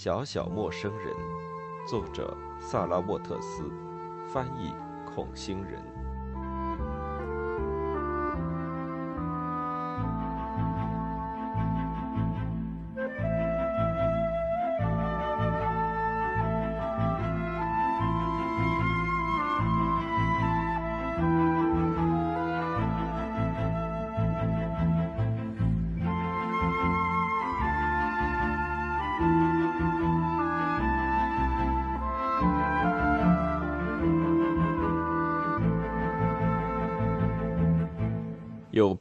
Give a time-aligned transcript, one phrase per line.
[0.00, 1.12] 小小陌生人，
[1.84, 3.68] 作者萨拉沃特斯，
[4.32, 4.72] 翻译
[5.04, 5.82] 孔星人。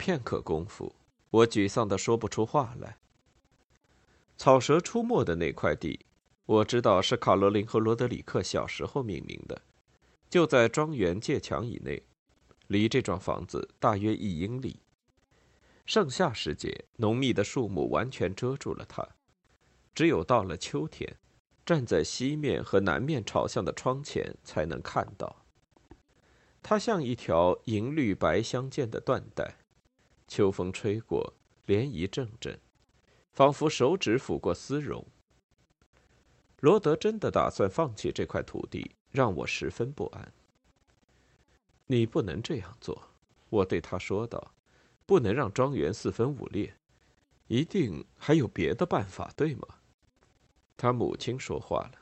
[0.08, 0.96] 片刻功夫，
[1.30, 2.98] 我沮丧的说不出话来。
[4.38, 6.06] 草蛇出没的那块地，
[6.46, 9.62] 我知道是卡罗琳和罗德里克小时候命名的，
[10.30, 12.02] 就在庄园界墙以内，
[12.68, 14.80] 离这幢房子大约一英里。
[15.86, 19.06] 盛夏时节，浓密的树木完全遮住了它，
[19.94, 21.18] 只有到了秋天，
[21.66, 25.44] 站在西面和南面朝向的窗前才能看到。
[26.64, 29.58] 它像一条银绿白相间的缎带。
[30.28, 31.34] 秋风吹过，
[31.66, 32.60] 涟漪阵阵，
[33.32, 35.06] 仿佛手指抚过丝绒。
[36.60, 40.34] 罗德真的打算放弃这块土地，让我十分不安。
[41.86, 43.10] 你不能这样做，
[43.50, 44.54] 我对他说道，
[45.06, 46.76] 不能让庄园四分五裂，
[47.48, 49.68] 一定还有别的办法，对吗？
[50.76, 52.00] 他母亲说话了，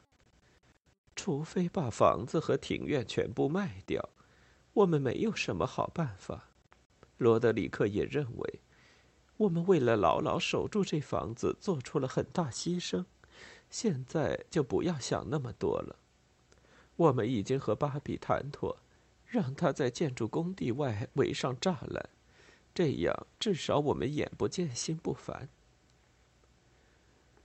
[1.15, 4.09] 除非把房子和庭院全部卖掉，
[4.73, 6.49] 我们没有什么好办法。
[7.17, 8.59] 罗德里克也认为，
[9.37, 13.05] 我们为了牢牢守住这房子，做出了很大牺牲。
[13.69, 15.97] 现在就不要想那么多了。
[16.95, 18.77] 我们已经和巴比谈妥，
[19.25, 22.09] 让他在建筑工地外围上栅栏，
[22.73, 25.49] 这样至少我们眼不见心不烦。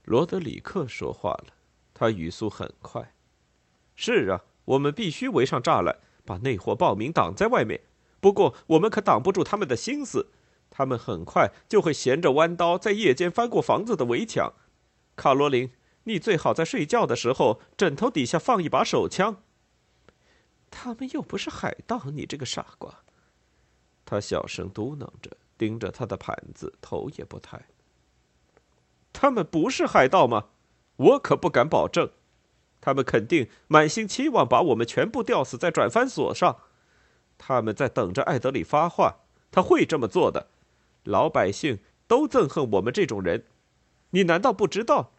[0.05, 1.53] 罗德里克说话了，
[1.93, 3.13] 他语速很快
[3.95, 7.81] ：“是啊，我们必须围上栅栏，把那伙暴民挡在外面。”
[8.21, 10.27] 不过，我们可挡不住他们的心思，
[10.69, 14.53] 他们很快就会衔着弯刀在夜间翻过房子的围墙。
[15.17, 15.71] 卡罗琳，
[16.03, 19.43] 你最好在睡觉的时候枕头底下放一把手枪。
[20.69, 22.99] 他们又不是海盗，你这个傻瓜！
[24.05, 27.65] 他小声嘟囔着，盯着他的盘子，头也不抬。
[29.11, 30.45] 他们不是海盗吗？
[30.95, 32.11] 我可不敢保证。
[32.79, 36.57] 他们肯定满心期望把我们全部吊死在转翻索上。
[37.43, 40.45] 他们在等着艾德里发话，他会这么做的。
[41.05, 43.45] 老百姓都憎恨我们这种人，
[44.11, 45.11] 你难道不知道？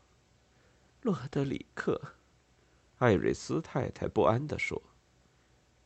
[1.03, 2.00] 洛德里克，
[2.99, 4.81] 艾瑞斯太太不安地说：“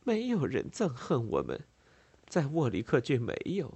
[0.05, 1.65] 没有人憎恨我们，
[2.27, 3.75] 在沃里克郡没有。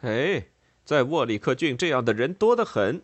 [0.00, 0.48] 哎，
[0.84, 3.00] 在沃里克郡这样的人多得很。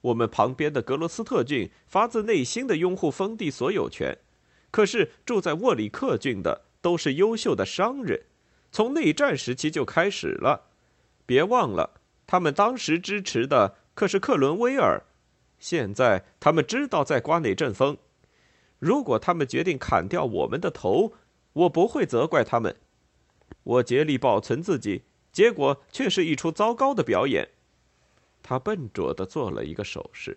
[0.00, 4.18] 我们旁边的格罗斯特郡发自内心的拥护封地所有权，
[4.72, 8.24] 可是住在沃里克郡的。”都是优秀的商人，
[8.70, 10.66] 从内战时期就开始了。
[11.24, 15.02] 别忘了，他们当时支持的可是克伦威尔。
[15.58, 17.96] 现在他们知道在刮哪阵风。
[18.78, 21.14] 如果他们决定砍掉我们的头，
[21.54, 22.76] 我不会责怪他们。
[23.62, 27.48] 我竭力保存自己，结果却是一出糟糕的表演。
[28.42, 30.36] 他笨拙地做了一个手势。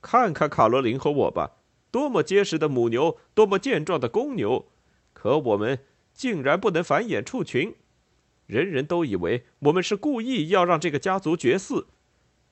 [0.00, 1.58] 看看卡罗琳和我吧，
[1.90, 4.64] 多么结实的母牛，多么健壮的公牛。
[5.12, 5.80] 可我们
[6.12, 7.74] 竟然不能繁衍畜群，
[8.46, 11.86] 人人都以为我们是故意要让这个家族绝嗣。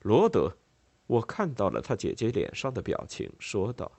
[0.01, 0.57] 罗德，
[1.07, 3.91] 我看到了他姐姐脸上的表情，说道。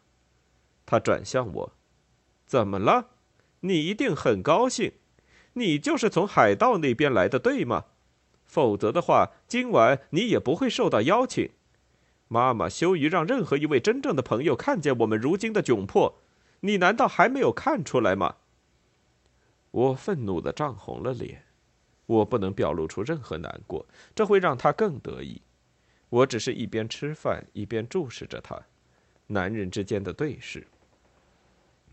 [0.86, 1.72] 他转向我，
[2.46, 3.10] 怎么了？
[3.60, 4.92] 你一定很高兴，
[5.52, 7.84] 你就是从海盗那边来的，对吗？
[8.44, 11.50] 否则的话，今晚你也不会受到邀请。
[12.26, 16.20] 妈妈羞于让任何一位真正的朋友看见我们如今的窘迫，
[16.60, 18.36] 你难道还没有看出来吗？
[19.70, 21.44] 我愤怒的涨红了脸，
[22.06, 25.40] 我不能表露出任何难过，这会让他更得意。
[26.08, 28.60] 我只是一边吃饭一边注视着他，
[29.28, 30.66] 男人之间的对视。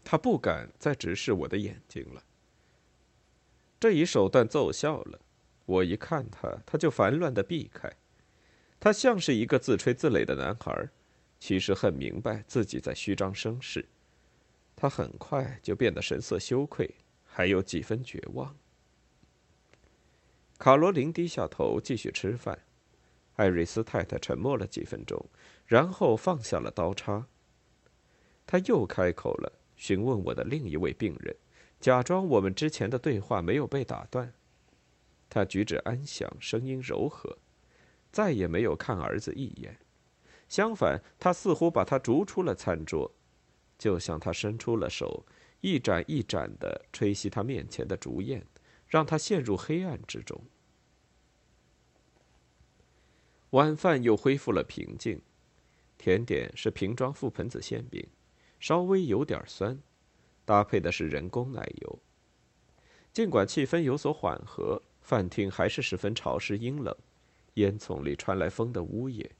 [0.04, 2.24] 他不敢再直视我的眼睛了。
[3.80, 5.20] 这一手段奏效了，
[5.66, 7.92] 我一看他，他就烦乱的避开。
[8.80, 10.90] 他像是一个自吹自擂的男孩，
[11.40, 13.88] 其实很明白自己在虚张声势。
[14.76, 16.90] 他很快就变得神色羞愧。
[17.38, 18.58] 还有几分绝望。
[20.58, 22.58] 卡罗琳低下头继续吃饭，
[23.36, 25.24] 艾瑞斯太太沉默了几分钟，
[25.68, 27.28] 然后放下了刀叉。
[28.48, 31.36] 他又开口了，询问我的另一位病人，
[31.80, 34.34] 假装我们之前的对话没有被打断。
[35.30, 37.38] 他举止安详，声音柔和，
[38.12, 39.78] 再也没有看儿子一眼，
[40.50, 43.14] 相反，他似乎把他逐出了餐桌，
[43.78, 45.24] 就像他伸出了手，
[45.62, 48.46] 一盏一盏的吹熄他面前的烛焰，
[48.88, 50.40] 让他陷入黑暗之中。
[53.52, 55.22] 晚饭又恢复了平静，
[55.98, 58.06] 甜点是瓶装覆盆子馅饼，
[58.60, 59.80] 稍微有点酸，
[60.46, 62.00] 搭配的是人工奶油。
[63.14, 66.96] 尽管气氛有所缓和，饭厅还是十分潮湿阴冷，
[67.56, 69.32] 烟囱里传来风的呜咽，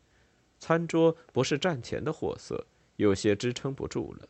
[0.58, 2.66] 餐桌不是战前的货色，
[2.96, 4.28] 有些支撑不住了。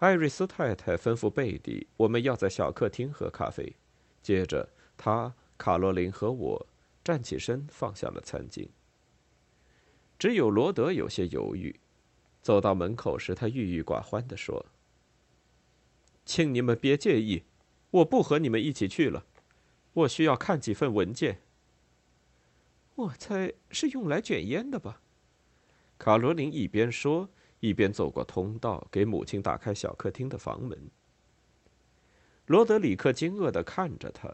[0.00, 3.76] 艾瑞斯太太吩咐贝蒂，我们要在小客厅喝咖啡。
[4.22, 4.66] 接着，
[4.96, 6.66] 她、卡罗琳和我。
[7.04, 8.68] 站起身，放下了餐巾。
[10.18, 11.78] 只有罗德有些犹豫。
[12.40, 14.66] 走到门口时，他郁郁寡欢地说
[16.24, 17.44] ：“请你们别介意，
[17.90, 19.26] 我不和你们一起去了。
[19.92, 21.42] 我需要看几份文件。
[22.94, 25.02] 我猜是用来卷烟的吧？”
[25.98, 27.28] 卡罗琳一边说，
[27.60, 30.90] 一边走过通道，给母亲打开小客厅的房门。
[32.46, 34.28] 罗德里克惊愕地看着他。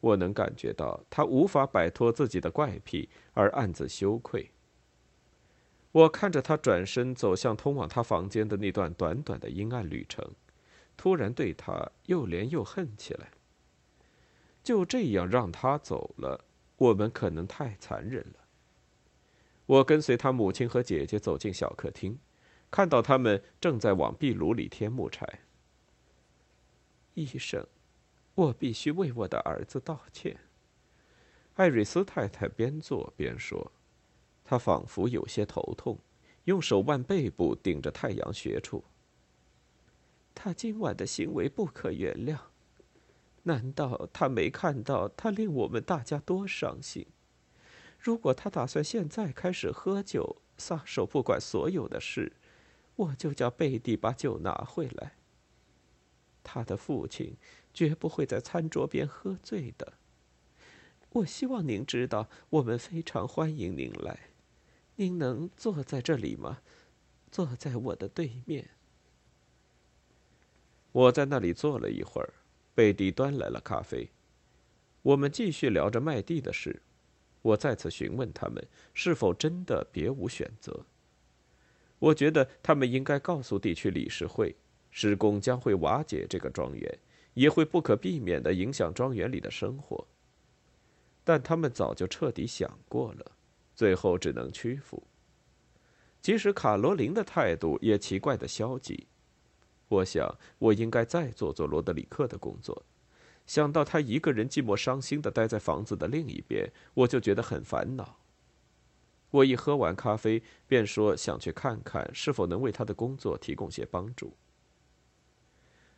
[0.00, 4.50] 我能感觉到他无法摆脱自己的怪癖，而暗自羞愧。
[5.92, 10.28] 我看着他转身走向通往他房间的那段短短的阴暗旅程，
[10.96, 13.30] 突然对他又怜又恨起来。
[14.62, 16.44] 就这样让他走了，
[16.76, 18.43] 我们可能太残忍了。
[19.66, 22.18] 我跟随他母亲和姐姐走进小客厅，
[22.70, 25.40] 看到他们正在往壁炉里添木柴。
[27.14, 27.66] 医生。
[28.36, 30.36] 我必须为我的儿子道歉。
[31.54, 33.70] 艾瑞斯太太边做边说，
[34.42, 35.96] 她仿佛有些头痛，
[36.42, 38.82] 用手腕背部顶着太阳穴处。
[40.34, 42.36] 他今晚的行为不可原谅。
[43.44, 47.06] 难道他没看到他令我们大家多伤心？
[48.04, 52.34] 如果他打算现在开始喝酒，撒手不管所有的事，
[52.96, 55.14] 我就叫贝蒂把酒拿回来。
[56.42, 57.36] 他的父亲。
[57.74, 59.94] 绝不会在餐桌边喝醉的。
[61.10, 64.30] 我希望您知道，我们非常欢迎您来。
[64.94, 66.60] 您能坐在这里吗？
[67.32, 68.70] 坐在我的对面。
[70.92, 72.32] 我在那里坐了一会儿，
[72.76, 74.12] 贝蒂端来了咖啡。
[75.02, 76.80] 我们继续聊着麦蒂的事。
[77.44, 80.84] 我再次询问他们是否真的别无选择。
[81.98, 84.56] 我觉得他们应该告诉地区理事会，
[84.90, 86.98] 施工将会瓦解这个庄园。
[87.34, 90.06] 也会不可避免地影响庄园里的生活。
[91.24, 93.32] 但他们早就彻底想过了，
[93.74, 95.02] 最后只能屈服。
[96.22, 99.08] 即使卡罗琳的态度也奇怪的消极。
[99.88, 102.84] 我想，我应该再做做罗德里克的工作。
[103.46, 108.18] 想到他一个人寂寞伤心的待在房子的另一边，我就觉得很烦恼。
[109.30, 114.34] 我一喝完咖啡，便说想去看看是否能为他的工作提供些帮助。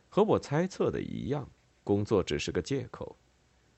[0.09, 1.49] 和我猜测的一样，
[1.83, 3.15] 工作只是个借口。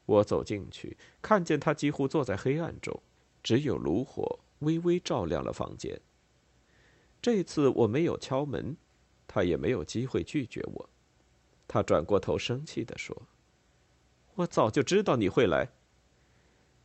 [0.06, 3.01] 我走进去，看见他几乎坐在黑暗中，
[3.44, 6.00] 只有炉火微微照亮了房间。
[7.21, 8.77] 这次我没有敲门，
[9.27, 10.89] 他也没有机会拒绝我。
[11.68, 13.21] 他转过头，生气地说
[14.40, 15.69] ：“我早就知道你会来。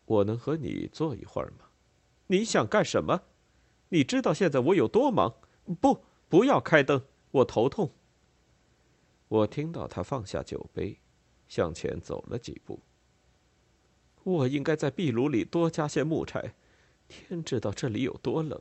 [0.07, 1.67] 我能和你坐一会儿吗？
[2.27, 3.23] 你想干什么？
[3.91, 5.37] 你知道现在我有多忙？
[5.81, 7.93] 不，不要开灯，我头痛。”
[9.29, 10.99] 我听到他放下酒杯，
[11.49, 12.81] 向前走了几步。
[14.25, 16.55] 我应该在壁炉里多加些木柴，
[17.07, 18.61] 天知道这里有多冷。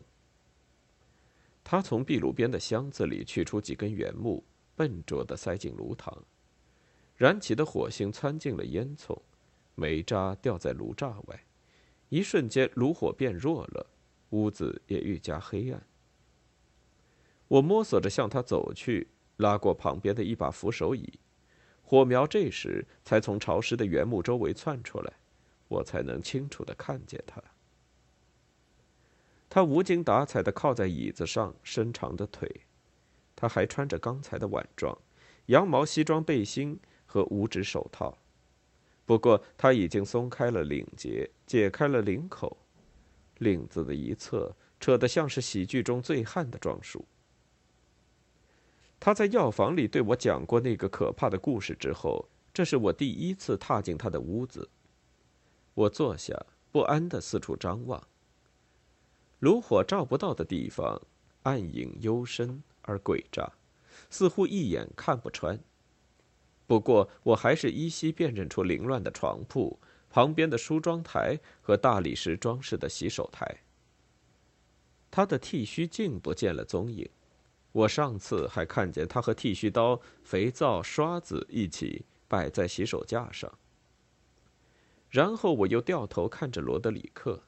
[1.64, 4.44] 他从壁炉边的箱子里取出几根原木，
[4.76, 6.16] 笨拙地塞进炉膛。
[7.15, 9.17] 燃起的火星窜进了烟囱，
[9.75, 11.43] 煤渣掉在炉栅外。
[12.10, 13.88] 一瞬间，炉火变弱了，
[14.29, 15.86] 屋子也愈加黑暗。
[17.48, 19.08] 我摸索着向他走去。
[19.38, 21.20] 拉过旁边的一把扶手椅，
[21.82, 25.12] 火苗这时才从潮湿的原木周围窜出来，
[25.67, 27.41] 我才能清楚的看见他。
[29.50, 32.62] 他无精打采的靠在椅子上，伸长的腿。
[33.36, 34.96] 他还穿着刚才的晚装，
[35.48, 36.79] 羊毛西装背心
[37.13, 38.17] 和五指手套，
[39.05, 42.58] 不过他已经松开了领结，解开了领口，
[43.38, 47.05] 领子的一侧扯得像是喜剧中醉汉的装束。
[49.00, 54.67] 他在药房里对我讲过那个可怕的故事之后，这是我第一次踏进他的屋子。
[55.75, 58.01] 我坐下，不安地四处张望。
[59.38, 61.00] 炉火照不到的地方，
[61.43, 63.53] 暗影幽深而诡诈，
[64.10, 65.60] 似乎一眼看不穿。
[66.74, 73.60] 不过，我还是依稀辨认出凌乱的床铺、旁边的梳妆台和大理石装饰的洗手台。
[75.12, 77.08] 他的剃须镜不见了踪影。
[77.74, 83.53] 我上次还看见他和剃须刀、肥皂、刷子一起摆在洗手架上。
[85.12, 87.44] 然后我又掉头看着罗德里克，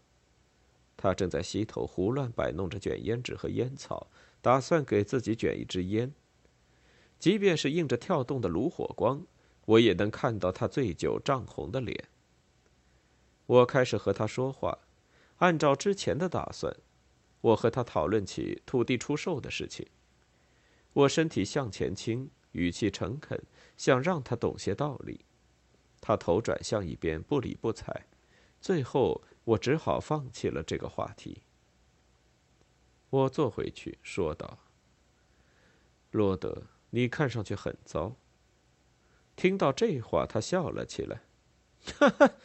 [0.95, 4.05] 他正在溪头胡乱摆弄着卷烟纸和烟草，
[4.39, 6.13] 打算给自己卷一支烟。
[7.25, 9.25] 即便是映着跳动的炉火光，
[9.65, 12.07] 我也能看到他醉酒涨红的脸。
[13.47, 14.77] 我开始和他说话，
[15.37, 16.77] 按照之前的打算，
[17.41, 19.87] 我和他讨论起土地出售的事情。
[20.93, 23.43] 我身体向前倾，语气诚恳，
[23.75, 25.25] 想让他懂些道理。
[25.99, 28.05] 他头转向一边，不理不睬。
[28.61, 31.41] 最后，我只好放弃了这个话题。
[33.09, 34.59] 我坐回去，说道
[36.11, 38.15] ：“罗德，你看上去很糟。”
[39.35, 41.23] 听到这话，他笑了起来
[41.97, 42.35] ：“哈哈，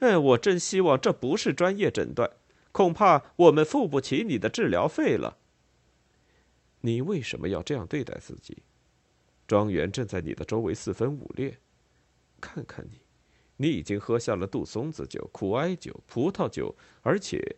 [0.00, 2.30] 哎，我真希望这不是专业诊断，
[2.70, 5.38] 恐怕我们付不起你的治疗费了。”
[6.82, 8.62] 你为什么要这样对待自己？
[9.46, 11.58] 庄园正在你的周围四分五裂。
[12.40, 13.00] 看看你，
[13.56, 17.56] 你已经喝下了杜松子酒、苦艾酒、葡萄酒，而且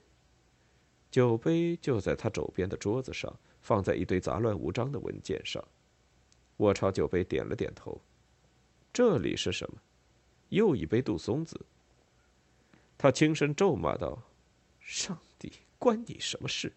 [1.11, 5.65] 酒杯就在他肘边的桌子上，放在一堆杂乱无章的文件上。
[6.57, 8.01] 我朝酒杯点了点头。
[8.93, 9.79] 这里是什么？
[10.49, 11.61] 又一杯杜松子。
[12.97, 14.23] 他轻声咒骂道
[14.81, 16.73] ：“上帝，关你什么事？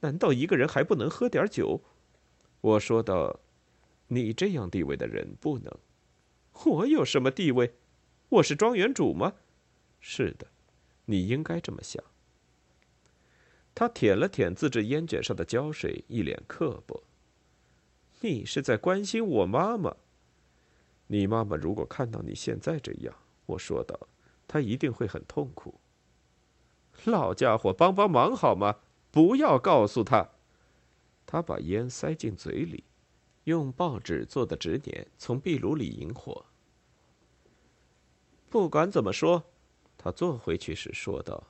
[0.00, 1.80] 难道一个人还不能喝点酒？”
[2.60, 3.40] 我说道
[4.06, 5.76] ：“你这样地位的人不能。
[6.64, 7.74] 我有什么地位？
[8.28, 9.34] 我是庄园主吗？
[10.00, 10.46] 是的，
[11.06, 12.02] 你应该这么想。”
[13.74, 17.02] 他舔了舔自制烟卷上的胶水，一脸刻薄。
[18.24, 19.94] “你是在关心我妈妈？
[21.08, 23.14] 你妈妈如果看到你现在这样，
[23.44, 24.08] 我说道，
[24.48, 25.78] 她一定会很痛苦。
[27.04, 28.76] 老家伙，帮帮忙好吗？
[29.10, 30.30] 不要告诉他。”
[31.26, 32.84] 他把烟塞进嘴里，
[33.44, 36.46] 用报纸做的纸捻从壁炉里引火。
[38.48, 39.44] 不管怎么说，
[39.98, 41.44] 他坐回去时说道：“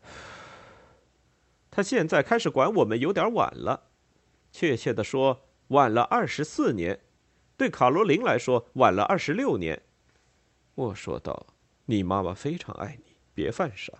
[1.70, 3.90] 他现在开始管我们有点晚了，
[4.54, 7.00] 确切的说，晚了二十四年。
[7.56, 9.82] 对卡罗琳来说，晚了二十六年。”
[10.76, 11.48] 我说道
[11.86, 13.92] ：“你妈妈非常爱你，别犯傻。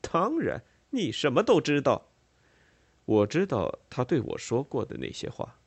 [0.00, 2.12] 当然，你什么都知道。”
[3.06, 5.58] 我知道他对我说过的那些话。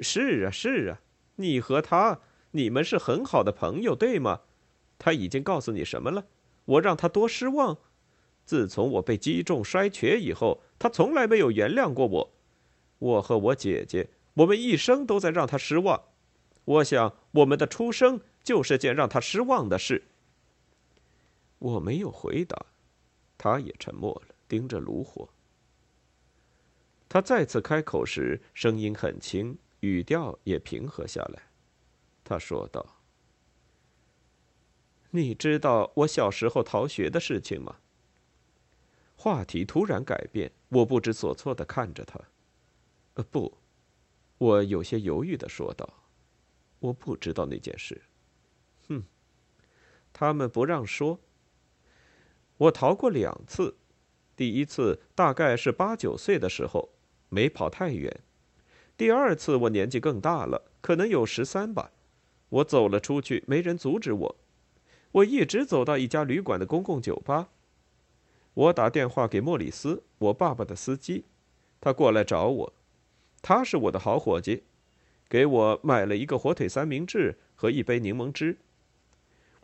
[0.00, 1.00] 是啊，是啊，
[1.36, 2.18] 你和他，
[2.50, 4.40] 你们是很好的朋友，对吗？
[4.98, 6.26] 他已经告诉你什么了？
[6.64, 7.78] 我让他多失望。
[8.44, 12.34] 自从我被击中摔瘸以后，他从来没有原谅过我。
[12.98, 16.02] 我和我姐姐，我们一生都在让他失望。
[16.64, 20.02] 我想，我们的出生就是件让他失望的事。
[21.58, 22.66] 我没有回答，
[23.36, 25.28] 他也沉默了，盯着炉火。
[27.08, 31.42] 他再次开口时，声音很轻，语调也平和下来。
[32.22, 32.84] 他说道
[35.10, 37.76] ：“你知道我小时候逃学的事情吗？”
[39.16, 42.20] 话题突然改变，我不知所措的看着他。“，
[43.22, 43.58] 不。”
[44.38, 45.88] 我有些犹豫的说道
[46.80, 48.00] ，“我不知道那件事。
[48.88, 49.02] ”“哼，
[50.12, 51.18] 他们不让说。
[52.56, 53.76] 我逃过两次，
[54.34, 56.90] 第一次大概是八九岁的时候。”
[57.30, 58.22] 没跑太远。
[58.96, 61.92] 第二次我年纪更大了，可能有十三吧。
[62.48, 64.36] 我走了出去，没人阻止我。
[65.12, 67.50] 我一直走到一家旅馆的公共酒吧。
[68.54, 71.26] 我打电话给莫里斯，我爸爸的司机，
[71.82, 72.72] 他过来找我。
[73.40, 74.64] 他是我的好伙计，
[75.28, 78.58] 给我买了一个火腿三明治和一杯柠檬汁。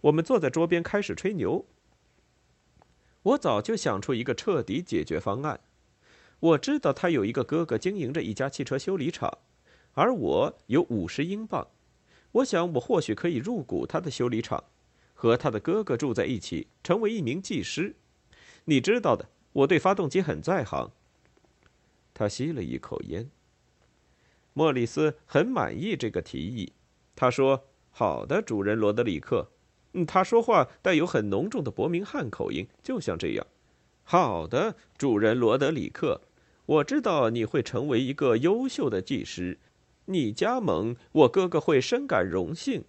[0.03, 1.67] 我们坐在桌边开始吹牛。
[3.23, 5.61] 我早就想出一个彻底解决方案。
[6.41, 9.39] 我知道他有一个哥哥经营着一家汽车修理厂，
[9.95, 11.69] 而我有五十英镑。
[12.33, 14.65] 我想我或许可以入股他的修理厂，
[15.15, 17.97] 和他的哥哥住在一起，成为一名技师。
[18.67, 20.91] 你知道的，我对发动机很在行。
[22.13, 23.31] 他吸了一口烟。
[24.55, 26.73] 莫里斯很满意这个提议，
[27.15, 29.51] 他说：“好的，主人罗德里克。”，
[30.09, 33.47] 他说话带有很浓重的伯明翰口音，就像这样。
[34.03, 36.23] 好的，主人罗德里克。
[36.67, 39.59] 我知道你会成为一个优秀的技师，
[40.07, 42.85] 你加盟，我哥哥会深感荣幸。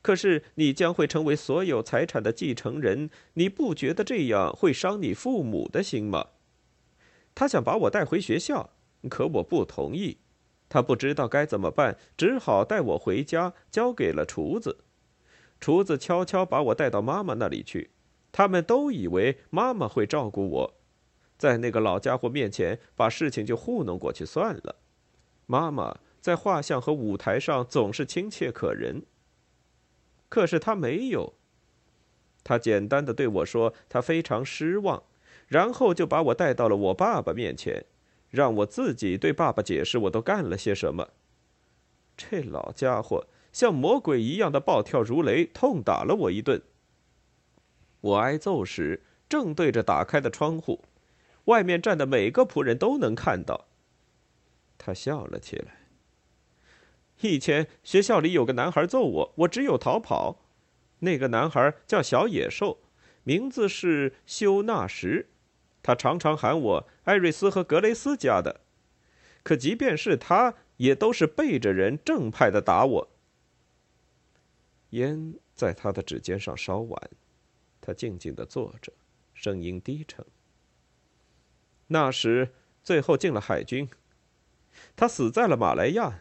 [0.00, 6.28] 可是你将会成为所有财产的继承人，你不觉得这样会伤你父母的心吗？
[7.34, 8.70] 他想把我带回学校，
[9.10, 10.18] 可我不同意。
[10.68, 14.84] 他不知道该怎么办，只好带我回家，交给了厨子。
[15.60, 17.90] 厨子悄悄把我带到妈妈那里去，
[18.30, 20.74] 他们都以为妈妈会照顾我。
[21.36, 24.76] 在那个老家伙面前把事情就糊弄过去算了。
[25.46, 29.04] 妈妈在画像和舞台上总是亲切可人，
[30.28, 31.34] 可是他没有。
[32.44, 35.02] 他简单的对我说他非常失望，
[35.46, 37.84] 然后就把我带到了我爸爸面前，
[38.30, 41.10] 让我自己对爸爸解释我都干了些什么。
[42.16, 46.60] 这老家伙像魔鬼一样的暴跳如雷，痛打了我一顿。
[48.00, 50.84] 我挨揍时正对着打开的窗户，
[51.44, 53.66] 外面站的每个仆人都能看到。
[54.76, 55.86] 他笑了起来。
[57.20, 60.44] 以前学校里有个男孩揍我，我只有逃跑。
[61.00, 62.78] 那个男孩叫小野兽，
[63.24, 65.26] 名字是修纳什，
[65.88, 68.60] 他常常喊我艾瑞斯和格雷斯家的。
[69.42, 73.08] 可即便是他，也都是背着人正派的打我。
[74.90, 77.10] 烟在他的指尖上烧完，
[77.80, 78.92] 他静静的坐着，
[79.32, 80.22] 声音低沉。
[81.86, 82.52] 那时
[82.84, 83.88] 最后进了海军。
[84.94, 86.20] 他死在了马来亚，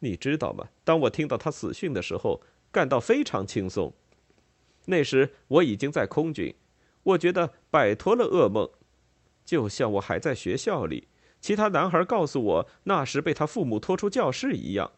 [0.00, 0.70] 你知道吗？
[0.82, 3.92] 当我听到他死讯的时候，感到非常轻松。
[4.86, 6.52] 那时我已经在空军，
[7.04, 8.68] 我觉得摆脱了噩梦，
[9.48, 11.08] 就像我还在学校里，
[11.40, 14.92] 其他男孩告诉我那时被他父母拖出教室一样。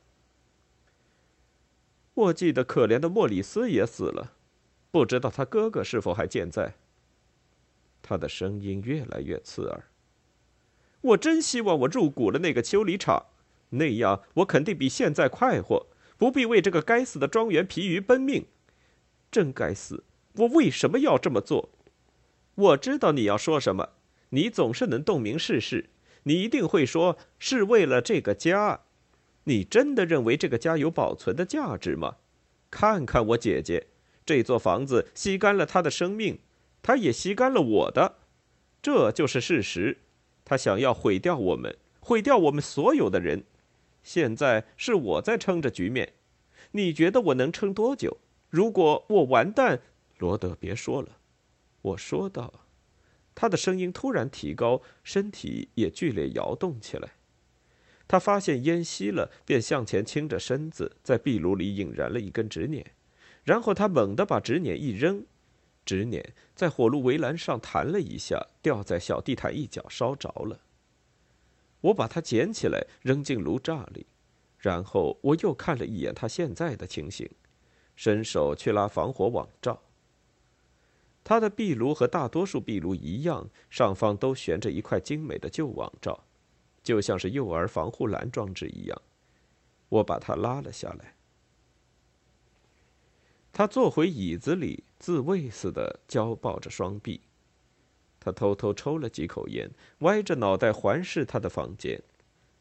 [2.14, 4.32] 我记得可怜的莫里斯也死了，
[4.90, 6.74] 不知道他哥哥是否还健在。
[8.02, 9.84] 他的声音越来越刺耳。
[11.00, 13.26] 我真希望我入股了那个修理厂，
[13.68, 15.86] 那样我肯定比现在快活，
[16.18, 18.46] 不必为这个该死的庄园疲于奔命。
[19.30, 20.02] 真该死！
[20.38, 21.70] 我为什么要这么做？
[22.56, 23.90] 我知道你要说什么，
[24.30, 25.90] 你总是能洞明世事，
[26.24, 28.80] 你一定会说是为了这个家。
[29.44, 32.16] 你真的认为这个家有保存的价值吗？
[32.70, 33.88] 看看我姐姐，
[34.24, 36.38] 这座房子吸干了她的生命，
[36.82, 38.16] 她也吸干了我的，
[38.80, 39.98] 这就是事实。
[40.44, 43.44] 她想要毁掉我们，毁掉我们所有的人。
[44.02, 46.12] 现在是我在撑着局面，
[46.72, 48.18] 你觉得我能撑多久？
[48.48, 49.80] 如果我完蛋，
[50.18, 51.18] 罗德，别说了。
[51.82, 52.66] 我说道。
[53.34, 57.12] 他的声音突然提高，身体也剧烈摇动起来。
[58.06, 62.84] 他发现烟熄了，便向前倾着身子，在壁炉里引燃了一根纸捻，
[63.44, 65.24] 然后他猛地把纸捻一扔。
[65.86, 70.60] 纸捻在火炉围栏上弹了一下，掉在小地毯一角，烧着了。
[71.80, 74.06] 我把它捡起来，扔进炉渣里，
[74.58, 77.30] 然后我又看了一眼他现在的情形，
[77.96, 79.80] 伸手去拉防火网罩。
[81.22, 86.24] 他的壁炉和大多数壁炉一样，上方都悬着一块精美的旧网罩，
[86.82, 89.02] 就像是幼儿防护栏装置一样。
[89.88, 91.14] 我把它拉了下来。
[93.52, 97.20] 他坐回椅子里，自慰似的交抱着双臂。
[98.20, 102.00] 他偷偷抽了几口烟，歪着脑袋环视他的房间，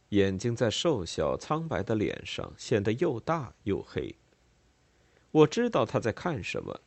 [0.10, 4.16] 眼睛在瘦小苍白的脸上显得又大又黑。
[5.32, 6.82] 我知道他在看什么，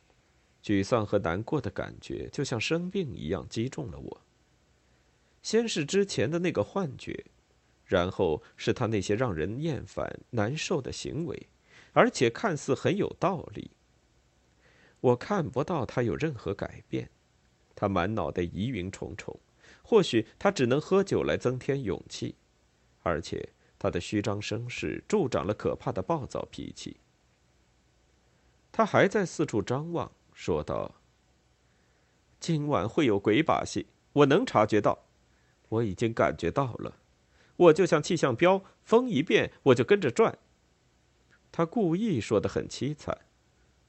[0.63, 4.21] 沮丧和难过的感觉就像生病一样击中了我。
[5.43, 7.25] 先是之前的那个幻觉，
[7.85, 11.49] 然后是他那些让人厌烦、难受的行为，
[11.93, 13.73] 而且看似很有道理。
[15.01, 17.11] 我看不到他有任何改变，
[17.75, 19.39] 他满脑袋疑云重重。
[19.83, 22.37] 或许他只能喝酒来增添勇气，
[23.03, 23.49] 而且
[23.81, 26.99] 他的虚张声势助长了可怕的暴躁脾气。
[28.71, 30.95] 他还在四处张望，说道
[32.41, 35.05] ：“今晚会有鬼把戏，我能察觉到，
[35.69, 36.97] 我已经感觉到了。
[37.57, 40.39] 我就像气象标，风一变我就跟着转。”
[41.53, 43.17] 他故意说的很凄惨。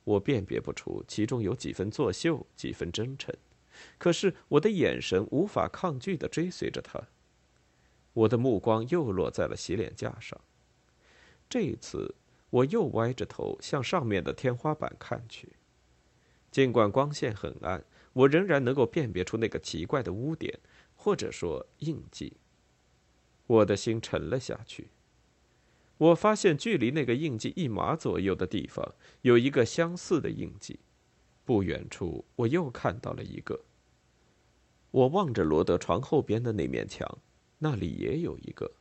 [0.03, 3.33] 我辨别不出其中有几分作秀，几分真诚，
[3.97, 7.01] 可是我的眼神无法抗拒地追随着他。
[8.11, 10.39] 我的目光又落在了洗脸架上，
[11.49, 12.13] 这一次
[12.49, 15.53] 我又歪着头向上面的天花板看去。
[16.53, 20.59] 尽管光线很暗，我仍然能够辨别出那个奇怪的污点，
[20.93, 22.33] 或者说印记。
[23.47, 24.89] 我的心沉了下去。
[25.97, 30.79] 我发现距离那个印记一码左右的地方有一个相似的印记，
[31.43, 33.59] 不远处我又看到了一个。
[34.91, 37.17] 我望着罗德床后边的那面墙，
[37.57, 38.71] 那里也有一个。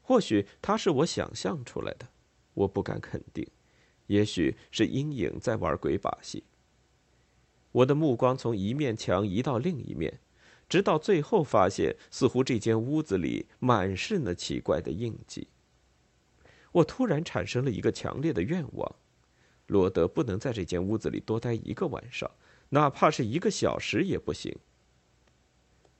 [0.00, 2.08] 或许它是我想象出来的，
[2.54, 3.46] 我不敢肯定。
[4.06, 6.42] 也许是阴影在玩鬼把戏。
[7.74, 10.20] 我的目光从一面墙移到另一面，
[10.68, 15.48] 直到最后发现，似乎这间屋子里满是那奇怪的印记。
[16.70, 18.94] 我突然产生了一个强烈的愿望：
[19.66, 22.30] 罗德不能在这间屋子里多待一个晚上，
[22.68, 24.56] 哪怕是一个小时也不行。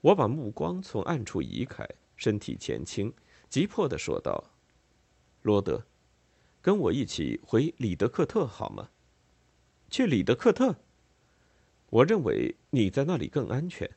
[0.00, 1.84] 我把目光从暗处移开，
[2.14, 3.12] 身体前倾，
[3.48, 4.52] 急迫地说道
[5.42, 5.84] ：“罗德，
[6.62, 8.90] 跟我一起回里德克特好吗？
[9.90, 10.76] 去里德克特？
[11.94, 13.88] 我认为你在那里更安全。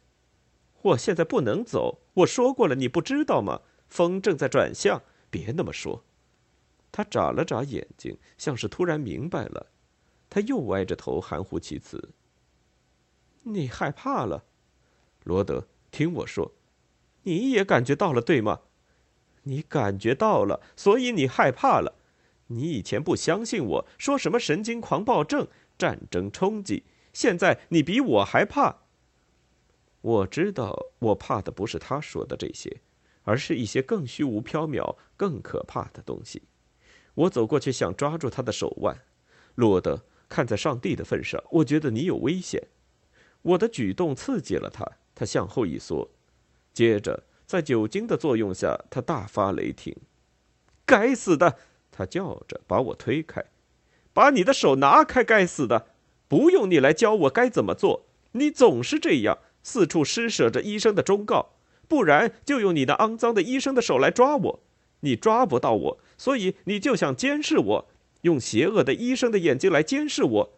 [0.83, 3.61] 我现在不能走，我说过了，你不知道吗？
[3.89, 6.03] 风正在转向，别那么说。”
[6.91, 9.67] 他眨了眨眼睛，像是突然明白了。
[10.29, 12.13] 他又歪着头，含糊其辞
[13.43, 14.43] ：“你害怕了，
[15.23, 16.51] 罗德。”听我说，
[17.23, 18.59] 你也感觉到了，对吗？
[19.43, 21.95] 你感觉到了，所以你害怕了。
[22.47, 26.83] 你以前不相信我说什么神经狂暴症、战争冲击，
[27.17, 28.83] 现在你比我还怕。
[30.01, 32.81] 我知道，我怕的不是他说的这些，
[33.23, 36.43] 而是一些更虚无缥缈、更可怕的东西。
[37.15, 38.95] 我走过去，想抓住他的手腕。
[39.55, 42.67] 罗德，看在上帝的份上，我觉得你有危险。
[43.41, 44.87] 我的举动刺激了他。
[45.15, 46.07] 他向后一缩，
[46.71, 49.95] 接着在酒精的作用下，他大发雷霆。
[50.85, 51.57] “该死的！”
[51.91, 53.43] 他叫着，把我推开
[54.13, 55.23] ，“把你的手拿开！
[55.23, 55.87] 该死的！
[56.27, 61.53] 不用你来教我该怎么做，你总是这样，四处施舍着医生的忠告，
[61.87, 64.59] 不然就用你那肮脏的医生的手来抓我。
[65.01, 67.89] 你抓不到我，所以你就想监视我，
[68.21, 70.53] 用邪恶的医生的眼睛来监视我。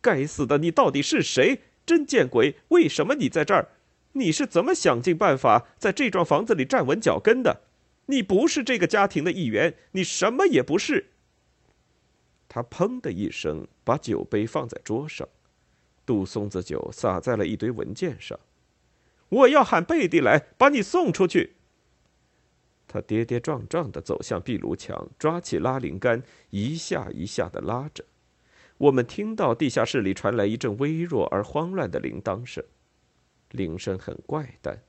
[0.00, 0.58] 该死的！
[0.58, 1.60] 你到底是谁？
[1.86, 2.56] 真见鬼！
[2.68, 3.68] 为什么你在这儿？”
[4.14, 7.62] 你是怎么想尽办法在这幢房子里站稳脚跟的？
[8.06, 11.11] 你不是这个家庭的一员，你什么也不是。
[12.54, 15.26] 他砰的一声把酒杯放在桌上，
[16.04, 18.38] 杜松子酒洒在了一堆文件上。
[19.30, 21.54] 我要喊贝蒂来把你送出去。
[22.86, 28.04] 他跌跌撞撞的走向壁炉墙，抓起拉铃杆，一下一下的拉着。
[28.76, 32.62] 我们听到地下室里传来一阵微弱而慌乱的铃铛声。
[33.52, 34.82] 铃声很怪诞，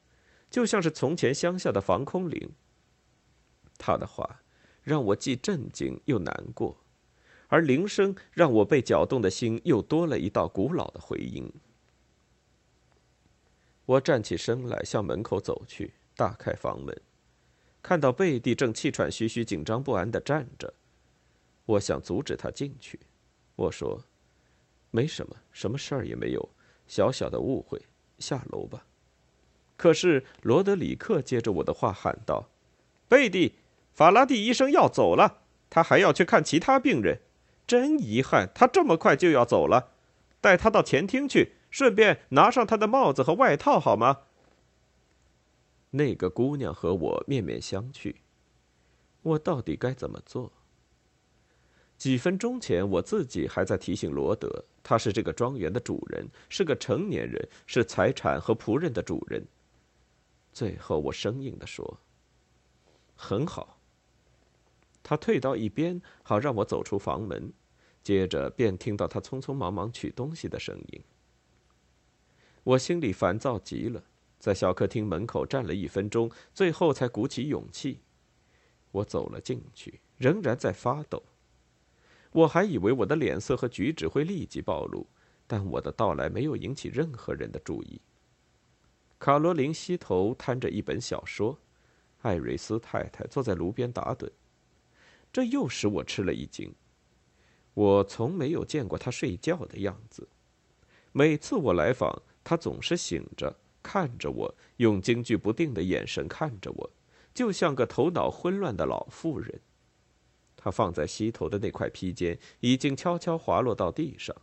[0.50, 2.52] 就像是从前乡下的防空铃。
[3.78, 4.42] 他的话
[4.82, 6.83] 让我既震惊又难过，
[7.54, 11.54] 而铃声让我被搅动的心又多了一道古老的回音。
[13.86, 17.00] 我站起身来，向门口走去，打开房门，
[17.84, 20.74] 看到贝蒂正气喘吁吁、紧张不安的站着。
[21.68, 23.00] 我想阻止他进去，
[23.56, 24.04] 我说
[24.90, 26.50] ：“没什么，什么事儿也没有，
[26.88, 27.80] 小小的误会。”
[28.18, 28.88] 下楼吧。
[29.78, 32.50] 可是罗德里克接着我的话喊道
[33.08, 33.54] ：“贝蒂，
[33.92, 37.22] 法拉第医生要走了，他还要去看其他病人。
[37.66, 39.92] 真遗憾，他这么快就要走了。
[40.42, 44.22] 带他到前厅去，顺便拿上他的帽子和外套，好吗？”
[45.92, 48.16] 那个姑娘和我面面相觑。
[49.22, 50.52] 我到底该怎么做？
[51.98, 54.66] 几分钟前，我自己还在提醒罗德。
[54.82, 59.46] 他是这个庄园的主人，是个成年人，是财产和仆人的主人。
[60.52, 62.00] 最后，我生硬地说
[63.16, 63.80] ：“很好。”
[65.04, 67.54] 他退到一边，好让我走出房门。
[68.02, 71.04] 接着，便听到他匆匆忙忙取东西的声音。
[72.64, 74.04] 我心里烦躁极了，
[74.40, 78.00] 在小客厅门口站了一分钟，最后才鼓起勇气。
[78.92, 81.22] 我走了进去，仍然在发抖。
[82.32, 85.08] 我还以为我的脸色和举止会立即暴露，
[85.46, 88.02] 但我的到来没有引起任何人的注意。
[89.20, 91.58] 卡罗琳膝头摊着一本小说，
[92.22, 94.30] 艾瑞斯太太坐在炉边打盹，
[95.34, 96.74] 这又使我吃了一惊。
[97.74, 100.30] 我从没有见过他睡觉的样子。
[101.12, 106.92] 每次我来访，他总是醒着，看着我，用惊惧不定的眼神看着我，
[107.34, 109.60] 就像个头脑混乱的老妇人。
[110.56, 114.36] 他放在膝头的那块披肩已经悄悄滑落到地上，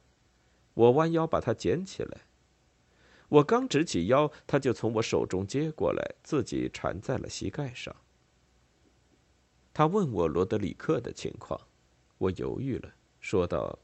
[0.75, 2.23] 我弯腰把它捡起来。
[3.29, 7.95] 我刚直起腰，他就从我手中接过来，自己缠在了膝盖上。
[9.81, 11.59] 他问我罗德里克的情况，
[12.19, 13.79] 我犹豫了，说道：“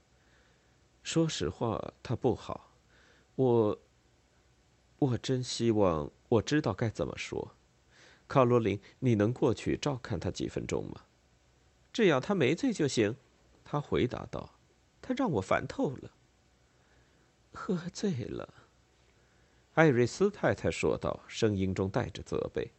[1.02, 2.74] 说实话，他不好。
[3.36, 3.80] 我……
[4.98, 7.56] 我真希望我知道该怎么说。
[8.28, 11.06] 卡罗琳，你能过去照看他几分钟吗？”
[11.94, 13.16] 只要他没醉就行，
[13.64, 14.58] 他回答道。
[15.00, 16.10] 他让我烦透了。
[17.54, 18.52] 喝醉了，
[19.72, 22.72] 艾瑞斯太太说道，声音中带着责备。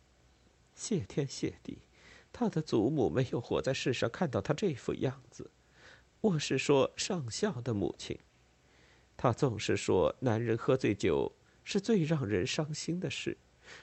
[0.75, 1.79] 谢天谢地，
[2.39, 5.49] 他的祖母没有活在世上看到他这副样子。
[6.21, 8.15] 我是说上校的母亲。
[9.15, 13.35] 他总是说男人喝醉酒是最让人伤心的事。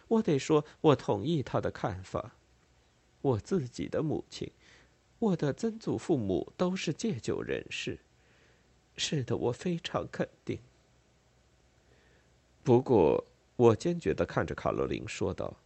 [0.06, 2.36] 我得说，我同意他的看法。
[3.22, 4.48] 我自己的母亲。
[5.18, 7.98] 我的曾祖父母都是戒酒人士，
[8.96, 10.60] 是的，我非常肯定。
[12.62, 15.56] 不过，我坚决的看着卡罗琳说道：“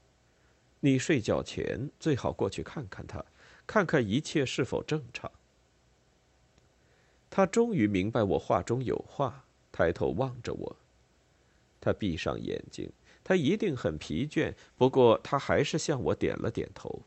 [0.80, 3.24] 你睡觉前最好过去看看他，
[3.66, 5.30] 看看一切是否正常。”
[7.30, 10.76] 他终于明白我话中有话，抬头望着我。
[11.80, 12.90] 他闭上眼睛，
[13.22, 17.02] 他一定很疲倦，不过他还是向我点了点头。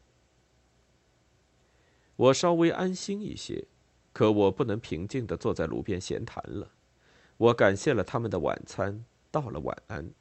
[2.15, 3.65] 我稍微安心一些，
[4.13, 6.71] 可我不能平静地坐在炉边闲谈了。
[7.37, 10.11] 我感谢了他们的晚餐，道了晚安。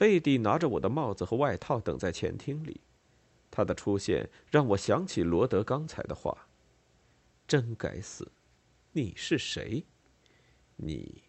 [0.00, 2.80] 贝蒂拿着我的帽子和外套等在前厅里，
[3.50, 6.48] 他的出现让我想起罗德刚才的话
[7.46, 8.32] ：“真该死，
[8.92, 9.84] 你是谁？
[10.76, 11.24] 你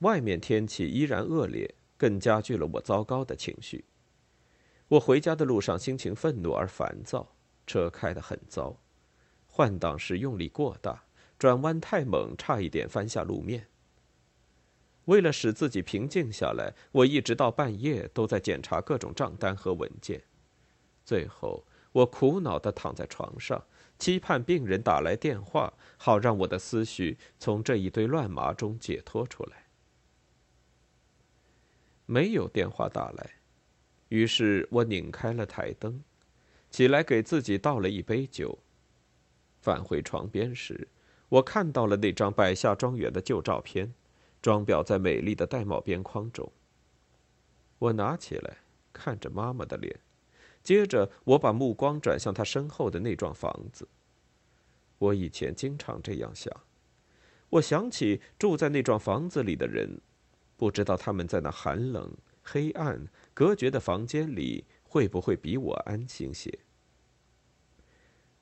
[0.00, 3.84] 外面天气依然恶劣，更加剧了我糟糕的情绪。
[4.88, 8.76] 我回家的路上心情愤怒而烦躁，车开得很糟，
[9.46, 11.04] 换挡时用力过大，
[11.38, 13.68] 转弯太猛，差一点翻下路面。
[15.06, 20.22] 为了使自己平静下来，我一直到半夜都在检查各种账单和文件。
[21.04, 23.62] 最后，我苦恼地躺在床上，
[23.98, 29.66] 期盼病人打来电话，好让我的思绪从这一堆乱麻中解脱出来。
[32.06, 33.30] 没有电话打来，
[34.08, 36.02] 于是我拧开了台灯，
[36.70, 38.58] 起来给自己倒了一杯酒。
[39.60, 40.88] 返回床边时，
[41.28, 43.92] 我看到了那张百下庄园的旧照片。
[44.44, 46.52] 装裱在美丽的玳瑁边框中。
[47.78, 48.58] 我拿起来
[48.92, 49.98] 看着妈妈的脸，
[50.62, 53.88] 接着我把目光转向她身后的那幢房子。
[54.98, 56.54] 我以前经常这样想，
[57.48, 59.98] 我想起住在那幢房子里的人，
[60.58, 66.58] 不知道他们在那寒冷、黑暗、隔绝的房间里会不会比我安心些。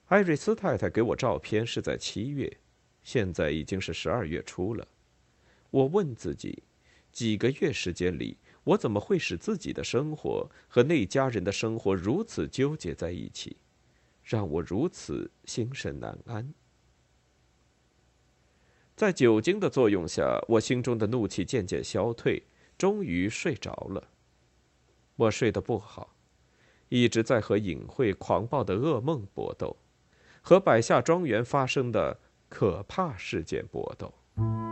[0.06, 2.58] 艾瑞斯太太给我照片是在七月，
[3.04, 4.88] 现在已经是十二月初了。
[5.72, 6.62] 我问自己，
[7.10, 13.56] 几个月时间里，我怎么会使自己的生活和那家人的生活如此纠结在一起，
[14.22, 16.52] 让我如此心神难安？
[18.94, 22.42] 在酒精的作用下，我心中的怒气渐渐消退，
[22.76, 24.08] 终于睡着了。
[25.16, 26.14] 我睡得不好，
[26.90, 29.74] 一直在和隐晦狂暴的噩梦搏斗，
[30.42, 34.71] 和百下庄园发生的可怕事件搏斗。